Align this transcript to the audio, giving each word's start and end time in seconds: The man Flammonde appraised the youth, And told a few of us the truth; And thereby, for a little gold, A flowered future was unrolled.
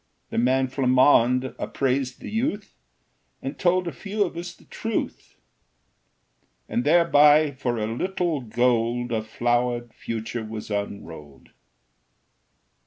The 0.31 0.39
man 0.39 0.67
Flammonde 0.67 1.53
appraised 1.59 2.21
the 2.21 2.31
youth, 2.31 2.75
And 3.39 3.59
told 3.59 3.87
a 3.87 3.91
few 3.91 4.23
of 4.23 4.35
us 4.35 4.51
the 4.55 4.65
truth; 4.65 5.35
And 6.67 6.83
thereby, 6.83 7.51
for 7.51 7.77
a 7.77 7.85
little 7.85 8.41
gold, 8.41 9.11
A 9.11 9.21
flowered 9.21 9.93
future 9.93 10.43
was 10.43 10.71
unrolled. 10.71 11.49